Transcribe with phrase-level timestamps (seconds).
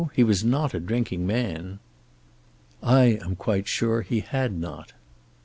[0.15, 1.77] He was not a drinking man."
[2.81, 4.93] "I am quite sure he had not."